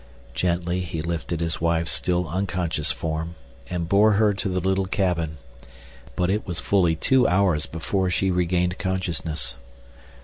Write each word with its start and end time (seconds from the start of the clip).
Gently 0.33 0.79
he 0.79 1.03
lifted 1.03 1.41
his 1.41 1.61
wife's 1.61 1.91
still 1.91 2.27
unconscious 2.27 2.91
form, 2.91 3.35
and 3.69 3.87
bore 3.87 4.13
her 4.13 4.33
to 4.33 4.49
the 4.49 4.59
little 4.59 4.87
cabin, 4.87 5.37
but 6.15 6.31
it 6.31 6.47
was 6.47 6.59
fully 6.59 6.95
two 6.95 7.27
hours 7.27 7.67
before 7.67 8.09
she 8.09 8.31
regained 8.31 8.79
consciousness. 8.79 9.57